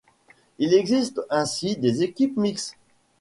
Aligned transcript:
Il 0.57 0.73
existe 0.73 1.21
ainsi 1.29 1.77
des 1.77 2.01
équipes 2.01 2.35
mixtes. 2.35 2.75